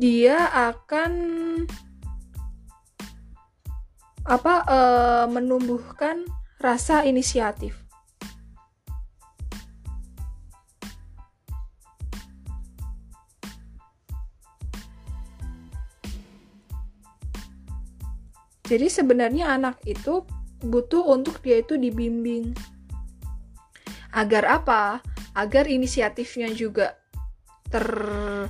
[0.00, 1.12] dia akan
[4.24, 4.80] apa e,
[5.28, 6.24] menumbuhkan
[6.64, 7.76] rasa inisiatif.
[18.64, 20.24] Jadi sebenarnya anak itu
[20.64, 22.56] butuh untuk dia itu dibimbing.
[24.16, 25.04] Agar apa?
[25.36, 26.96] Agar inisiatifnya juga
[27.68, 28.48] terkontrol,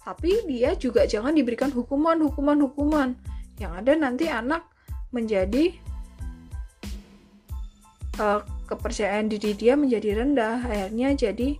[0.00, 3.12] tapi dia juga jangan diberikan hukuman, hukuman, hukuman.
[3.60, 4.64] Yang ada nanti anak
[5.12, 5.76] menjadi
[8.18, 11.56] uh, kepercayaan diri dia menjadi rendah, akhirnya jadi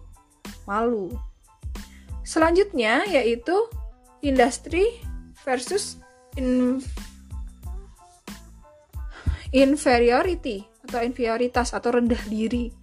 [0.66, 1.14] malu.
[2.26, 3.54] Selanjutnya yaitu
[4.20, 4.98] industri
[5.46, 6.02] versus
[6.34, 6.82] in,
[9.54, 12.74] inferiority atau inferioritas atau rendah diri.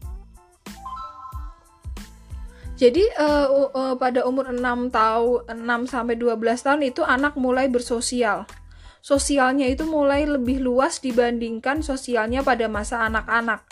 [2.74, 4.60] Jadi uh, uh, pada umur 6
[4.92, 8.44] tahun 6 sampai 12 tahun itu anak mulai bersosial.
[9.04, 13.68] Sosialnya itu mulai lebih luas dibandingkan sosialnya pada masa anak-anak.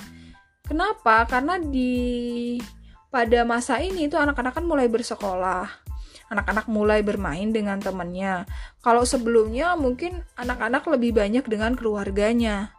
[0.68, 1.24] Kenapa?
[1.24, 2.60] Karena di
[3.08, 5.91] pada masa ini itu anak-anak kan mulai bersekolah
[6.32, 8.47] anak-anak mulai bermain dengan temannya.
[8.80, 12.72] Kalau sebelumnya mungkin anak-anak lebih banyak dengan keluarganya.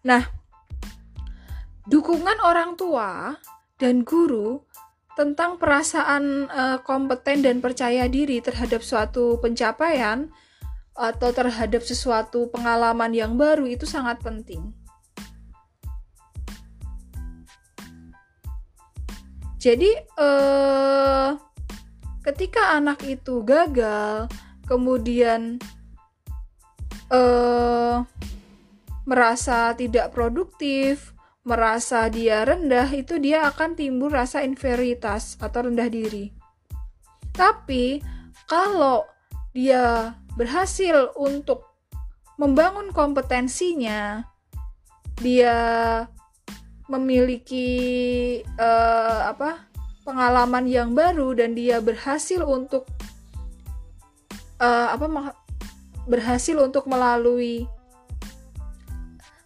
[0.00, 0.24] Nah,
[1.84, 3.36] dukungan orang tua
[3.76, 4.64] dan guru
[5.12, 10.32] tentang perasaan uh, kompeten dan percaya diri terhadap suatu pencapaian
[11.00, 14.76] atau terhadap sesuatu pengalaman yang baru itu sangat penting.
[19.60, 21.36] Jadi, uh,
[22.24, 24.28] ketika anak itu gagal,
[24.64, 25.60] kemudian
[27.12, 28.04] uh,
[29.04, 31.12] merasa tidak produktif,
[31.44, 36.32] merasa dia rendah, itu dia akan timbul rasa inferioritas atau rendah diri.
[37.36, 38.00] Tapi
[38.48, 39.04] kalau
[39.52, 41.66] dia berhasil untuk
[42.40, 44.24] membangun kompetensinya,
[45.20, 45.56] dia
[46.90, 47.68] memiliki
[48.58, 49.70] uh, apa
[50.02, 52.88] pengalaman yang baru dan dia berhasil untuk
[54.58, 55.36] uh, apa
[56.10, 57.68] berhasil untuk melalui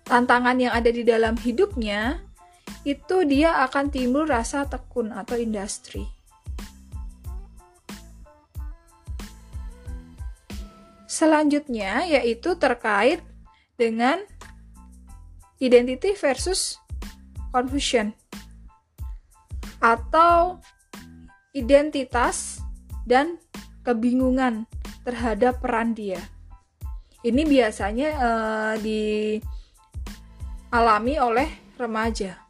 [0.09, 2.23] tantangan yang ada di dalam hidupnya,
[2.85, 6.05] itu dia akan timbul rasa tekun atau industri.
[11.15, 13.23] Selanjutnya yaitu terkait
[13.79, 14.19] dengan
[15.63, 16.83] identity versus
[17.55, 18.11] confusion
[19.79, 20.59] atau
[21.55, 22.59] identitas
[23.07, 23.39] dan
[23.87, 24.67] kebingungan
[25.07, 26.19] terhadap peran dia.
[27.23, 29.39] Ini biasanya uh, dialami
[31.23, 31.47] oleh
[31.79, 32.43] remaja.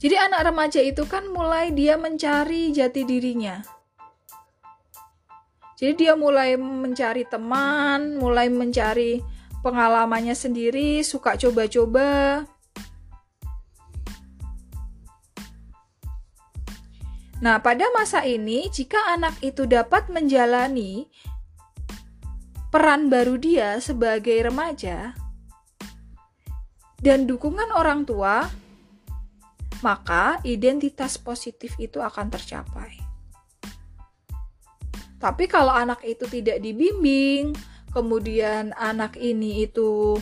[0.00, 3.76] Jadi anak remaja itu kan mulai dia mencari jati dirinya.
[5.78, 9.22] Jadi dia mulai mencari teman, mulai mencari
[9.62, 12.42] pengalamannya sendiri, suka coba-coba.
[17.38, 21.06] Nah, pada masa ini, jika anak itu dapat menjalani
[22.74, 25.14] peran baru dia sebagai remaja
[26.98, 28.50] dan dukungan orang tua,
[29.86, 33.07] maka identitas positif itu akan tercapai.
[35.18, 37.54] Tapi kalau anak itu tidak dibimbing,
[37.90, 40.14] kemudian anak ini itu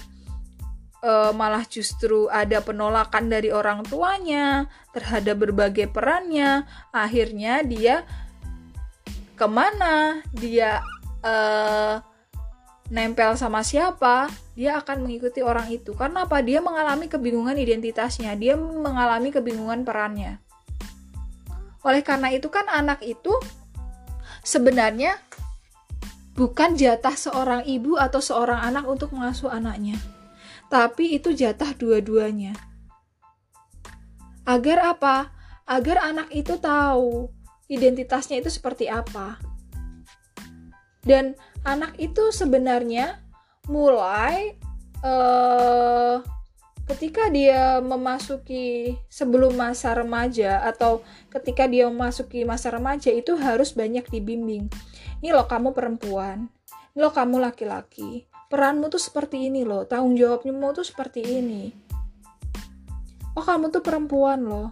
[1.05, 4.65] uh, malah justru ada penolakan dari orang tuanya
[4.97, 6.65] terhadap berbagai perannya
[6.97, 8.09] akhirnya dia
[9.37, 10.25] ke mana?
[10.33, 10.81] Dia
[11.21, 12.01] uh,
[12.89, 14.33] nempel sama siapa?
[14.57, 15.93] Dia akan mengikuti orang itu.
[15.93, 16.41] Karena apa?
[16.41, 18.33] Dia mengalami kebingungan identitasnya.
[18.41, 20.41] Dia mengalami kebingungan perannya.
[21.85, 23.31] Oleh karena itu kan anak itu
[24.47, 25.19] sebenarnya
[26.39, 29.99] bukan jatah seorang ibu atau seorang anak untuk mengasuh anaknya
[30.67, 32.55] tapi itu jatah dua-duanya.
[34.47, 35.31] Agar apa?
[35.67, 37.31] Agar anak itu tahu
[37.67, 39.39] identitasnya itu seperti apa.
[41.07, 43.23] Dan anak itu sebenarnya
[43.71, 44.59] mulai
[45.03, 46.23] uh,
[46.87, 51.03] ketika dia memasuki sebelum masa remaja atau
[51.35, 54.71] ketika dia memasuki masa remaja itu harus banyak dibimbing.
[55.19, 56.47] Ini loh kamu perempuan,
[56.95, 58.31] ini loh kamu laki-laki.
[58.47, 59.83] Peranmu tuh seperti ini loh.
[59.91, 61.75] Tanggung jawabmu tuh seperti ini.
[63.35, 64.71] Oh kamu tuh perempuan loh.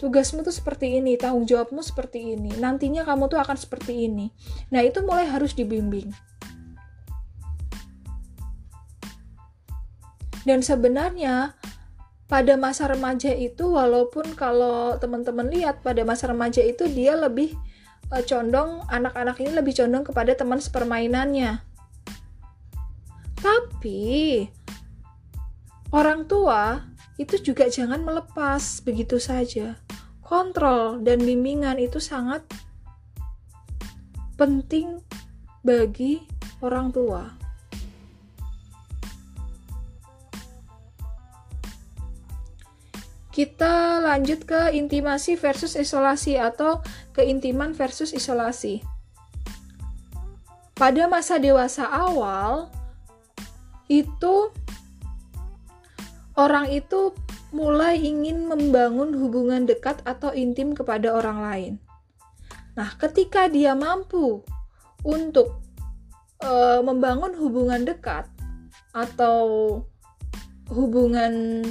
[0.00, 2.56] Tugasmu tuh seperti ini tanggung jawabmu seperti ini.
[2.56, 4.32] Nantinya kamu tuh akan seperti ini.
[4.72, 6.29] Nah itu mulai harus dibimbing
[10.44, 11.56] dan sebenarnya
[12.30, 17.56] pada masa remaja itu walaupun kalau teman-teman lihat pada masa remaja itu dia lebih
[18.14, 21.58] uh, condong anak-anak ini lebih condong kepada teman sepermainannya
[23.40, 24.44] tapi
[25.90, 26.84] orang tua
[27.20, 29.76] itu juga jangan melepas begitu saja.
[30.24, 32.44] Kontrol dan bimbingan itu sangat
[34.40, 35.00] penting
[35.64, 36.20] bagi
[36.64, 37.39] orang tua.
[43.40, 46.84] Kita lanjut ke intimasi versus isolasi atau
[47.16, 48.84] keintiman versus isolasi.
[50.76, 52.68] Pada masa dewasa awal,
[53.88, 54.52] itu
[56.36, 57.16] orang itu
[57.56, 61.72] mulai ingin membangun hubungan dekat atau intim kepada orang lain.
[62.76, 64.44] Nah, ketika dia mampu
[65.00, 65.64] untuk
[66.44, 66.52] e,
[66.84, 68.28] membangun hubungan dekat
[68.92, 69.80] atau
[70.68, 71.64] hubungan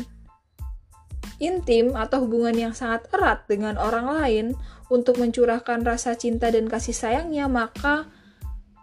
[1.39, 4.45] intim atau hubungan yang sangat erat dengan orang lain
[4.91, 8.11] untuk mencurahkan rasa cinta dan kasih sayangnya, maka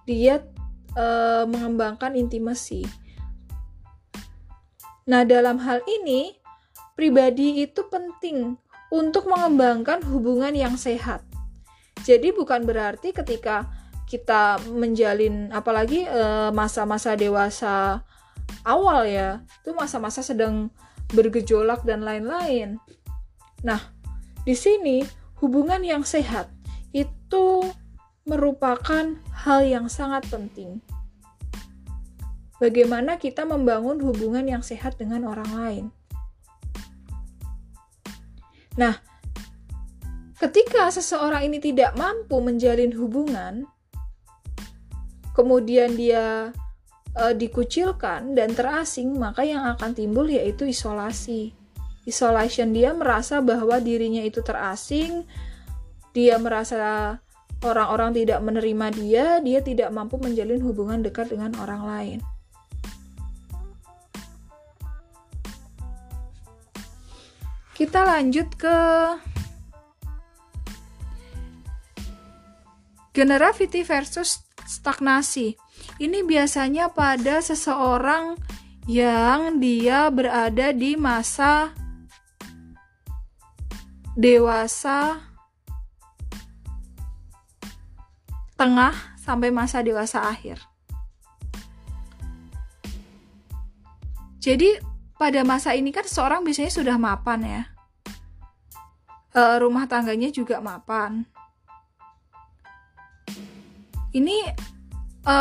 [0.08, 0.40] dia
[0.96, 1.06] e,
[1.44, 2.88] mengembangkan intimasi.
[5.06, 6.34] Nah, dalam hal ini,
[6.98, 8.56] pribadi itu penting
[8.90, 11.22] untuk mengembangkan hubungan yang sehat.
[12.02, 13.66] Jadi bukan berarti ketika
[14.06, 17.98] kita menjalin apalagi eh, masa-masa e, dewasa
[18.62, 20.70] awal ya, itu masa-masa sedang
[21.14, 22.82] bergejolak dan lain-lain.
[23.62, 23.82] Nah,
[24.42, 25.06] di sini
[25.38, 26.50] hubungan yang sehat
[26.90, 27.62] itu
[28.26, 30.82] merupakan hal yang sangat penting
[32.56, 35.84] bagaimana kita membangun hubungan yang sehat dengan orang lain.
[38.76, 39.00] Nah,
[40.36, 43.64] ketika seseorang ini tidak mampu menjalin hubungan,
[45.32, 46.52] kemudian dia
[47.16, 51.56] e, dikucilkan dan terasing, maka yang akan timbul yaitu isolasi.
[52.06, 55.26] Isolation dia merasa bahwa dirinya itu terasing,
[56.14, 57.18] dia merasa
[57.64, 62.18] orang-orang tidak menerima dia, dia tidak mampu menjalin hubungan dekat dengan orang lain.
[67.76, 68.78] Kita lanjut ke
[73.12, 75.60] generativity versus stagnasi.
[75.96, 78.36] Ini biasanya pada seseorang
[78.84, 81.72] yang dia berada di masa
[84.12, 85.24] dewasa
[88.60, 90.60] tengah sampai masa dewasa akhir.
[94.40, 94.76] Jadi
[95.16, 97.62] pada masa ini kan seorang biasanya sudah mapan ya.
[99.32, 101.24] E, rumah tangganya juga mapan.
[104.14, 104.54] Ini
[105.26, 105.38] e,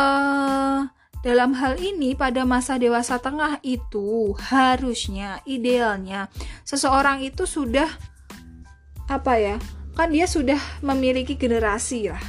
[1.21, 6.29] dalam hal ini pada masa dewasa tengah itu harusnya idealnya
[6.65, 7.87] seseorang itu sudah
[9.05, 9.55] apa ya?
[9.95, 12.21] Kan dia sudah memiliki generasi lah.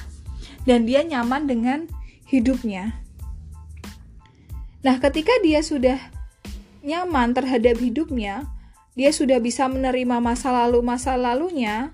[0.68, 1.78] Dan dia nyaman dengan
[2.26, 3.02] hidupnya.
[4.82, 5.98] Nah, ketika dia sudah
[6.86, 8.46] nyaman terhadap hidupnya,
[8.94, 11.90] dia sudah bisa menerima masa lalu-masa lalunya,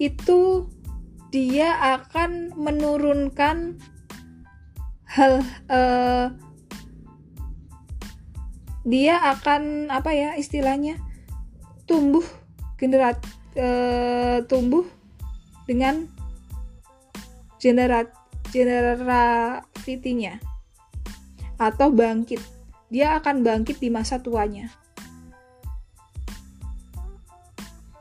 [0.00, 0.68] itu
[1.28, 3.76] dia akan menurunkan
[5.08, 5.40] hal
[5.72, 6.30] uh,
[8.84, 11.00] dia akan apa ya istilahnya
[11.88, 12.24] tumbuh
[12.76, 13.16] generat
[13.56, 14.84] uh, tumbuh
[15.64, 16.08] dengan
[17.60, 18.12] generat
[18.52, 20.40] generavitinya
[21.58, 22.40] atau bangkit
[22.88, 24.72] dia akan bangkit di masa tuanya.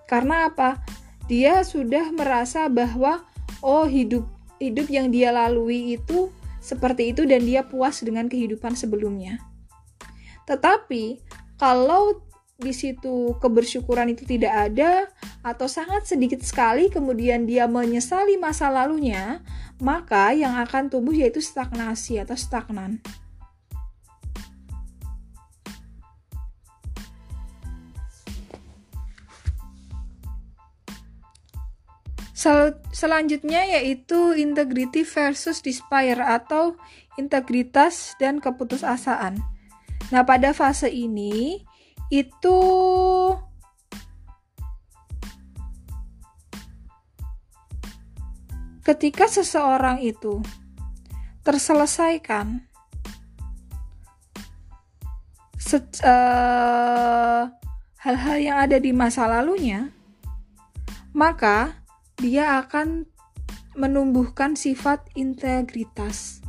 [0.08, 0.80] Karena apa?
[1.28, 3.28] Dia sudah merasa bahwa
[3.60, 4.24] oh hidup
[4.64, 6.32] hidup yang dia lalui itu
[6.68, 9.40] seperti itu dan dia puas dengan kehidupan sebelumnya.
[10.44, 11.24] Tetapi
[11.56, 15.08] kalau di situ kebersyukuran itu tidak ada
[15.46, 19.40] atau sangat sedikit sekali kemudian dia menyesali masa lalunya,
[19.80, 23.00] maka yang akan tumbuh yaitu stagnasi atau stagnan.
[32.48, 36.80] Sel selanjutnya yaitu integrity versus despair atau
[37.20, 39.36] integritas dan keputusasaan.
[40.16, 41.60] Nah, pada fase ini
[42.08, 42.60] itu
[48.88, 50.40] ketika seseorang itu
[51.44, 52.64] terselesaikan
[55.76, 57.44] eh,
[58.08, 59.92] hal-hal uh, yang ada di masa lalunya,
[61.12, 61.84] maka
[62.18, 63.06] dia akan
[63.78, 66.42] menumbuhkan sifat integritas.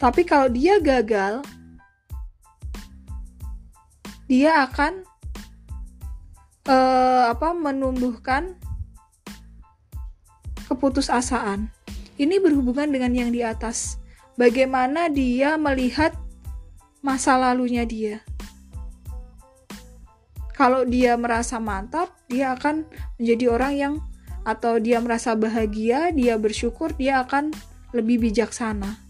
[0.00, 1.44] Tapi kalau dia gagal,
[4.24, 5.04] dia akan
[6.64, 8.56] uh, apa menumbuhkan
[10.64, 11.68] keputusasaan.
[12.16, 14.00] Ini berhubungan dengan yang di atas.
[14.40, 16.16] Bagaimana dia melihat
[17.04, 18.24] masa lalunya dia
[20.60, 22.84] kalau dia merasa mantap, dia akan
[23.16, 23.94] menjadi orang yang
[24.44, 27.48] atau dia merasa bahagia, dia bersyukur, dia akan
[27.96, 29.00] lebih bijaksana.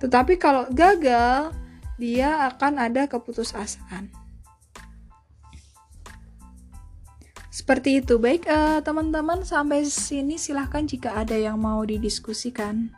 [0.00, 1.52] Tetapi kalau gagal,
[2.00, 4.08] dia akan ada keputusasaan.
[7.52, 8.16] Seperti itu.
[8.16, 8.48] Baik,
[8.80, 12.88] teman-teman, uh, sampai sini silahkan jika ada yang mau didiskusikan.